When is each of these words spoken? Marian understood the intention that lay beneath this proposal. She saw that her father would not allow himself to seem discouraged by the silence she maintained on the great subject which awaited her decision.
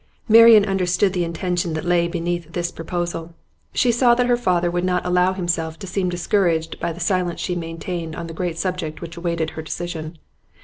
Marian 0.27 0.65
understood 0.65 1.13
the 1.13 1.23
intention 1.23 1.73
that 1.75 1.85
lay 1.85 2.07
beneath 2.07 2.53
this 2.53 2.71
proposal. 2.71 3.35
She 3.75 3.91
saw 3.91 4.15
that 4.15 4.25
her 4.25 4.35
father 4.35 4.71
would 4.71 4.83
not 4.83 5.05
allow 5.05 5.33
himself 5.33 5.77
to 5.77 5.85
seem 5.85 6.09
discouraged 6.09 6.79
by 6.79 6.91
the 6.91 6.99
silence 6.99 7.39
she 7.39 7.55
maintained 7.55 8.15
on 8.15 8.25
the 8.25 8.33
great 8.33 8.57
subject 8.57 8.99
which 8.99 9.15
awaited 9.15 9.51
her 9.51 9.61
decision. 9.61 10.17